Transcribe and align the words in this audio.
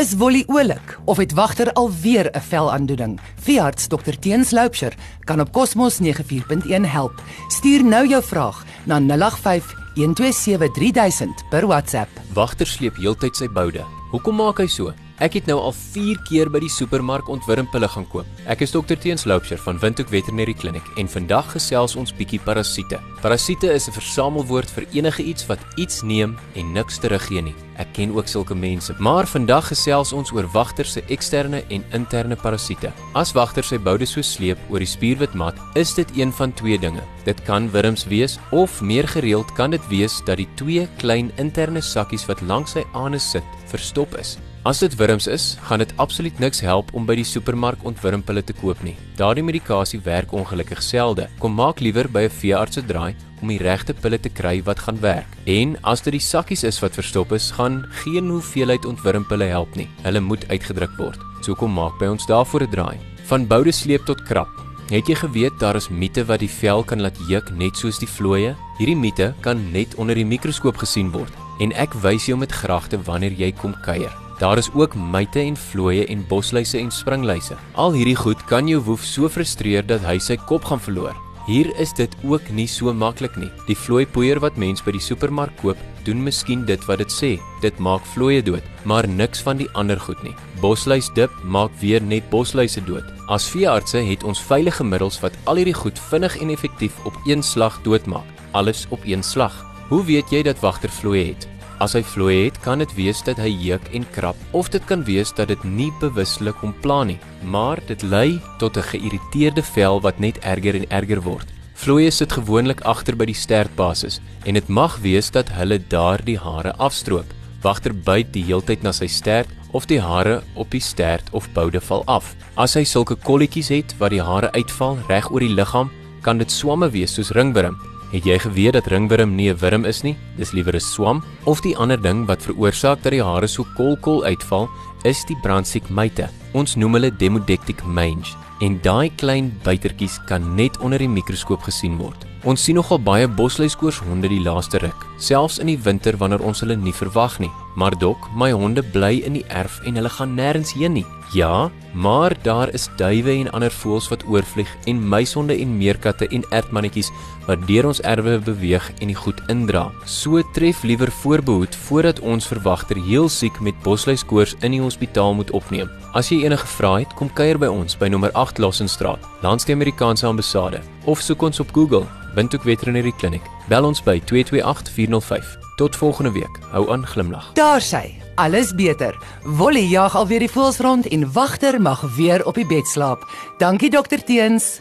Is 0.00 0.14
Wolly 0.16 0.44
oulik 0.46 0.98
of 1.04 1.16
het 1.16 1.32
wagter 1.32 1.72
alweer 1.72 2.30
'n 2.32 2.40
velaandoening? 2.40 3.20
Veearts 3.40 3.88
Dr 3.88 4.18
Teens 4.18 4.50
Loupsher 4.50 4.94
kan 5.24 5.40
op 5.40 5.52
Cosmos 5.52 5.98
94.1 5.98 6.84
help. 6.84 7.22
Stuur 7.48 7.84
nou 7.84 8.08
jou 8.08 8.22
vraag 8.22 8.64
na 8.84 9.00
085 9.00 9.74
127 9.94 10.70
3000 10.72 11.44
per 11.50 11.66
WhatsApp. 11.66 12.08
Wagter 12.32 12.66
sleep 12.66 12.96
heeltyd 12.96 13.36
sy 13.36 13.48
boude. 13.48 13.84
Hoekom 14.10 14.34
maak 14.34 14.58
hy 14.58 14.66
so? 14.66 14.92
Ek 15.20 15.34
het 15.36 15.48
nou 15.50 15.58
al 15.60 15.74
4 15.76 16.16
keer 16.24 16.48
by 16.48 16.62
die 16.64 16.70
supermark 16.72 17.26
ontwurmpille 17.28 17.88
gaan 17.92 18.06
koop. 18.08 18.28
Ek 18.48 18.62
is 18.64 18.72
dokter 18.72 18.96
Teens 18.96 19.26
Loupsher 19.28 19.60
van 19.60 19.76
Windhoek 19.82 20.08
Veterinary 20.08 20.54
Clinic 20.56 20.86
en 20.96 21.10
vandag 21.12 21.50
gesels 21.52 21.92
ons 22.00 22.14
bietjie 22.16 22.40
parasiete. 22.40 22.96
Parasiete 23.20 23.68
is 23.68 23.86
'n 23.88 23.92
versamelwoord 23.92 24.70
vir 24.70 24.86
enige 24.96 25.22
iets 25.22 25.46
wat 25.46 25.60
iets 25.76 26.00
neem 26.02 26.38
en 26.54 26.72
niks 26.72 26.98
teruggee 26.98 27.42
nie. 27.42 27.54
Ek 27.76 27.92
ken 27.92 28.16
ook 28.16 28.28
sulke 28.28 28.54
mense, 28.54 28.94
maar 28.98 29.26
vandag 29.26 29.68
gesels 29.68 30.12
ons 30.12 30.32
oor 30.32 30.48
wagter 30.52 30.84
se 30.86 31.02
eksterne 31.08 31.64
en 31.68 31.84
interne 31.92 32.36
parasiete. 32.36 32.90
As 33.14 33.32
wagter 33.32 33.62
sy 33.62 33.78
boude 33.78 34.06
so 34.06 34.22
sleep 34.22 34.58
oor 34.70 34.78
die 34.78 34.86
spierwitmat, 34.86 35.54
is 35.74 35.94
dit 35.94 36.08
een 36.16 36.32
van 36.32 36.52
twee 36.52 36.78
dinge. 36.78 37.02
Dit 37.24 37.42
kan 37.44 37.70
wurms 37.70 38.04
wees 38.04 38.38
of 38.52 38.80
meer 38.80 39.08
gereeld 39.08 39.52
kan 39.52 39.70
dit 39.70 39.88
wees 39.88 40.22
dat 40.24 40.36
die 40.36 40.48
twee 40.54 40.88
klein 40.96 41.30
interne 41.36 41.80
sakkies 41.80 42.26
wat 42.26 42.40
langs 42.40 42.72
sy 42.72 42.84
anus 42.94 43.30
sit, 43.30 43.44
verstop 43.66 44.16
is. 44.16 44.38
As 44.60 44.82
dit 44.82 44.92
wurms 45.00 45.24
is, 45.24 45.56
gaan 45.64 45.80
dit 45.80 45.92
absoluut 45.96 46.38
niks 46.38 46.58
help 46.60 46.90
om 46.92 47.06
by 47.08 47.14
die 47.16 47.24
supermark 47.24 47.80
ontwurmpille 47.88 48.42
te 48.44 48.52
koop 48.58 48.82
nie. 48.84 48.92
Daardie 49.16 49.44
medikasie 49.44 50.02
werk 50.04 50.34
ongelukkig 50.36 50.82
selde. 50.84 51.30
Kom 51.40 51.54
maak 51.56 51.80
liewer 51.80 52.04
by 52.12 52.28
'n 52.28 52.36
veearts 52.40 52.76
se 52.76 52.82
draai 52.84 53.14
om 53.40 53.48
die 53.48 53.56
regte 53.56 53.94
pille 53.94 54.18
te 54.20 54.28
kry 54.28 54.60
wat 54.62 54.78
gaan 54.78 55.00
werk. 55.00 55.26
En 55.46 55.76
as 55.82 56.02
dit 56.02 56.12
die 56.12 56.20
sakkies 56.20 56.64
is 56.64 56.80
wat 56.80 56.92
verstop 56.92 57.32
is, 57.32 57.50
gaan 57.50 57.86
geen 58.04 58.28
hoeveelheid 58.28 58.84
ontwurmpille 58.84 59.48
help 59.48 59.74
nie. 59.76 59.88
Hulle 60.02 60.20
moet 60.20 60.44
uitgedruk 60.48 60.92
word. 60.98 61.18
So 61.40 61.54
kom 61.54 61.72
maak 61.72 61.98
by 61.98 62.06
ons 62.06 62.26
daarvoor 62.26 62.62
'n 62.62 62.70
draai. 62.70 62.98
Van 63.24 63.46
boude 63.46 63.72
sleep 63.72 64.04
tot 64.04 64.22
krap. 64.22 64.48
Het 64.90 65.06
jy 65.06 65.14
geweet 65.14 65.58
daar 65.58 65.76
is 65.76 65.88
miete 65.88 66.24
wat 66.26 66.40
die 66.40 66.50
vel 66.50 66.84
kan 66.84 67.00
laat 67.00 67.16
juk 67.28 67.50
net 67.50 67.76
soos 67.76 67.98
die 67.98 68.08
vlooie? 68.08 68.54
Hierdie 68.78 68.96
miete 68.96 69.34
kan 69.40 69.72
net 69.72 69.94
onder 69.94 70.14
die 70.14 70.26
mikroskoop 70.26 70.76
gesien 70.76 71.10
word 71.10 71.32
en 71.60 71.72
ek 71.72 71.94
wys 71.94 72.26
jou 72.26 72.36
met 72.36 72.52
gragte 72.52 72.98
wanneer 73.02 73.32
jy 73.32 73.52
kom 73.52 73.74
kuier. 73.82 74.19
Daar 74.40 74.58
is 74.58 74.70
ook 74.72 74.94
myte 74.94 75.40
en 75.40 75.56
vlooie 75.56 76.06
en 76.06 76.22
bosluise 76.28 76.78
en 76.78 76.90
springluise. 76.90 77.56
Al 77.76 77.92
hierdie 77.92 78.16
goed 78.16 78.40
kan 78.48 78.68
jou 78.68 78.78
woef 78.86 79.02
so 79.04 79.28
frustreer 79.28 79.84
dat 79.84 80.00
hy 80.08 80.16
sy 80.16 80.38
kop 80.48 80.64
gaan 80.64 80.80
verloor. 80.80 81.12
Hier 81.44 81.68
is 81.82 81.92
dit 81.92 82.14
ook 82.24 82.48
nie 82.56 82.64
so 82.68 82.92
maklik 82.96 83.36
nie. 83.36 83.50
Die 83.66 83.76
vlooipoeier 83.76 84.40
wat 84.40 84.56
mens 84.56 84.80
by 84.86 84.94
die 84.96 85.02
supermark 85.04 85.52
koop, 85.60 85.76
doen 86.06 86.24
miskien 86.24 86.64
dit 86.64 86.80
wat 86.88 87.02
dit 87.04 87.12
sê. 87.12 87.30
Dit 87.60 87.76
maak 87.84 88.06
vlooie 88.14 88.40
dood, 88.40 88.64
maar 88.88 89.08
niks 89.08 89.44
van 89.44 89.60
die 89.60 89.68
ander 89.76 90.00
goed 90.00 90.24
nie. 90.24 90.32
Bosluisdip 90.64 91.36
maak 91.44 91.76
weer 91.84 92.00
net 92.00 92.32
bosluise 92.32 92.80
dood. 92.88 93.04
As 93.28 93.52
veeartse 93.52 94.00
het 94.08 94.24
ons 94.24 94.40
veilige 94.40 94.88
middels 94.88 95.20
wat 95.20 95.36
al 95.44 95.60
hierdie 95.60 95.76
goed 95.76 96.00
vinnig 96.08 96.40
en 96.40 96.56
effektief 96.56 96.96
op 97.04 97.16
een 97.28 97.44
slag 97.44 97.82
doodmaak. 97.84 98.24
Alles 98.56 98.86
op 98.88 99.04
een 99.04 99.22
slag. 99.22 99.66
Hoe 99.92 100.04
weet 100.04 100.32
jy 100.32 100.46
dat 100.48 100.64
wagter 100.64 100.88
vlooie 100.88 101.34
het? 101.34 101.50
As 101.80 101.94
hy 101.96 102.02
vloei 102.04 102.34
het, 102.44 102.58
kan 102.60 102.82
dit 102.82 102.90
wees 102.92 103.22
dat 103.24 103.38
hy 103.40 103.48
juk 103.56 103.86
en 103.96 104.04
krap 104.12 104.36
of 104.56 104.68
dit 104.68 104.84
kan 104.84 105.00
wees 105.06 105.30
dat 105.32 105.48
dit 105.48 105.62
nie 105.64 105.88
bewuslik 106.02 106.60
pla 106.84 107.04
nie, 107.08 107.16
maar 107.42 107.80
dit 107.88 108.02
lei 108.02 108.40
tot 108.58 108.76
'n 108.76 108.84
geïrriteerde 108.92 109.62
vel 109.62 110.00
wat 110.00 110.20
net 110.20 110.36
erger 110.44 110.74
en 110.76 110.84
erger 110.90 111.22
word. 111.22 111.48
Vloeie 111.74 112.10
sit 112.10 112.32
gewoonlik 112.32 112.80
agter 112.84 113.16
by 113.16 113.24
die 113.24 113.34
stertbasis 113.34 114.20
en 114.44 114.54
dit 114.54 114.68
mag 114.68 114.98
wees 115.00 115.30
dat 115.30 115.48
hulle 115.48 115.78
daardie 115.88 116.38
hare 116.38 116.76
afstroop. 116.76 117.32
Wagter 117.62 117.94
byt 117.94 118.32
die 118.32 118.44
heeltyd 118.44 118.82
na 118.82 118.92
sy 118.92 119.06
stert 119.06 119.48
of 119.72 119.86
die 119.86 120.00
hare 120.00 120.42
op 120.54 120.70
die 120.70 120.80
stert 120.80 121.24
of 121.32 121.48
boude 121.54 121.80
val 121.80 122.04
af. 122.06 122.36
As 122.56 122.74
hy 122.74 122.84
sulke 122.84 123.16
kolletjies 123.16 123.68
het 123.68 123.94
waar 123.98 124.10
die 124.10 124.22
hare 124.22 124.52
uitval 124.52 124.98
reg 125.08 125.30
oor 125.30 125.40
die 125.40 125.54
liggaam, 125.54 125.90
kan 126.20 126.38
dit 126.38 126.50
swamme 126.50 126.90
wees 126.90 127.14
soos 127.14 127.30
ringwurm 127.30 127.89
Het 128.10 128.24
jy 128.26 128.38
geweet 128.42 128.74
dat 128.74 128.88
ringwurm 128.90 129.36
nie 129.36 129.50
'n 129.50 129.58
wurm 129.58 129.84
is 129.84 130.02
nie, 130.02 130.16
dis 130.36 130.50
liewer 130.52 130.74
'n 130.74 130.80
swam? 130.80 131.22
Of 131.44 131.60
die 131.60 131.76
ander 131.76 132.00
ding 132.00 132.26
wat 132.26 132.42
veroorsaak 132.42 133.02
dat 133.02 133.12
die 133.12 133.22
hare 133.22 133.46
so 133.46 133.64
kolkol 133.76 134.24
uitval, 134.24 134.68
is 135.04 135.24
die 135.24 135.36
brandsiek 135.42 135.88
myte. 135.88 136.28
Ons 136.52 136.76
noem 136.76 136.94
hulle 136.94 137.16
Demodectic 137.16 137.84
mange 137.84 138.34
en 138.60 138.80
daai 138.82 139.10
klein 139.16 139.52
buitertjies 139.62 140.18
kan 140.26 140.54
net 140.54 140.78
onder 140.78 140.98
die 140.98 141.08
mikroskoop 141.08 141.62
gesien 141.62 141.96
word. 141.96 142.26
Ons 142.44 142.64
sien 142.64 142.74
nogal 142.74 142.98
baie 142.98 143.28
bosluiskoorsonde 143.28 144.28
die 144.28 144.40
laaste 144.40 144.78
ruk, 144.78 145.06
selfs 145.18 145.58
in 145.58 145.66
die 145.66 145.78
winter 145.78 146.16
wanneer 146.16 146.42
ons 146.42 146.60
hulle 146.60 146.76
nie 146.76 146.92
verwag 146.92 147.38
nie. 147.38 147.50
Maar 147.76 147.96
dok, 147.98 148.28
my 148.34 148.50
honde 148.52 148.82
bly 148.82 149.22
in 149.24 149.32
die 149.32 149.44
erf 149.48 149.80
en 149.84 149.94
hulle 149.94 150.08
gaan 150.08 150.36
nêrens 150.36 150.72
heen 150.72 150.92
nie. 150.92 151.06
Ja, 151.32 151.70
maar 151.92 152.34
daar 152.42 152.72
is 152.74 152.88
duwe 152.96 153.30
en 153.30 153.50
ander 153.50 153.70
voëls 153.70 154.08
wat 154.10 154.24
oorvlieg 154.26 154.70
en 154.84 155.08
muisonde 155.08 155.54
en 155.54 155.76
meerkatte 155.78 156.26
en 156.28 156.44
ertmannetjies 156.50 157.10
wat 157.46 157.62
deur 157.66 157.86
ons 157.86 158.00
erwe 158.02 158.38
beweeg 158.38 158.90
en 158.98 159.12
die 159.12 159.18
goed 159.18 159.38
indra. 159.46 159.90
So 160.04 160.42
tref 160.54 160.82
liewer 160.82 161.10
voorbehoed 161.22 161.76
voordat 161.86 162.20
ons 162.20 162.46
verwagter 162.46 162.98
heel 163.06 163.28
siek 163.28 163.60
met 163.60 163.78
bosluiskoors 163.82 164.56
in 164.60 164.74
die 164.74 164.82
hospitaal 164.82 165.34
moet 165.34 165.50
opneem. 165.50 165.90
As 166.18 166.30
jy 166.30 166.42
enige 166.44 166.66
vrae 166.66 167.04
het, 167.04 167.14
kom 167.14 167.30
kuier 167.30 167.58
by 167.58 167.70
ons 167.70 167.98
by 167.98 168.10
nommer 168.10 168.34
8 168.34 168.58
Lossenstraat, 168.58 169.22
langs 169.46 169.66
die 169.68 169.74
Amerikaanse 169.74 170.26
ambassade 170.26 170.82
of 171.06 171.22
soek 171.22 171.42
ons 171.46 171.62
op 171.62 171.70
Google 171.74 172.06
Windhoek 172.34 172.66
Veterinary 172.66 173.12
Clinic. 173.18 173.46
Bel 173.68 173.86
ons 173.86 174.02
by 174.02 174.18
228 174.26 174.90
405. 174.94 175.54
Tot 175.76 175.96
volgende 175.96 176.34
week. 176.34 176.58
Hou 176.74 176.90
aan 176.90 177.06
glimlag. 177.06 177.52
Daar 177.58 177.82
sê 177.82 178.29
alles 178.40 178.74
beter. 178.74 179.16
Wolly 179.44 179.84
jag 179.92 180.14
alweer 180.16 180.40
die 180.40 180.50
voels 180.50 180.80
rond 180.80 181.08
en 181.12 181.26
wagter 181.32 181.76
mag 181.80 182.00
weer 182.16 182.40
op 182.48 182.56
die 182.56 182.66
bed 182.66 182.88
slaap. 182.88 183.26
Dankie 183.58 183.90
dokter 183.92 184.24
Teens. 184.24 184.80